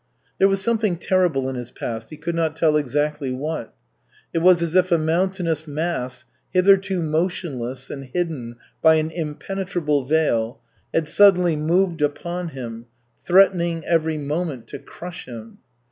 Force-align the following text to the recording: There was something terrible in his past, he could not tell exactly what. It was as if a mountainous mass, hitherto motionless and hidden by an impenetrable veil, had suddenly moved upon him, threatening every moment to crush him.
There 0.39 0.47
was 0.47 0.63
something 0.63 0.97
terrible 0.97 1.47
in 1.47 1.55
his 1.55 1.69
past, 1.69 2.09
he 2.09 2.17
could 2.17 2.33
not 2.33 2.55
tell 2.55 2.75
exactly 2.75 3.29
what. 3.31 3.75
It 4.33 4.39
was 4.39 4.63
as 4.63 4.73
if 4.73 4.91
a 4.91 4.97
mountainous 4.97 5.67
mass, 5.67 6.25
hitherto 6.51 7.03
motionless 7.03 7.91
and 7.91 8.05
hidden 8.05 8.55
by 8.81 8.95
an 8.95 9.11
impenetrable 9.11 10.05
veil, 10.05 10.59
had 10.91 11.07
suddenly 11.07 11.55
moved 11.55 12.01
upon 12.01 12.47
him, 12.47 12.87
threatening 13.23 13.85
every 13.85 14.17
moment 14.17 14.65
to 14.69 14.79
crush 14.79 15.25
him. 15.27 15.59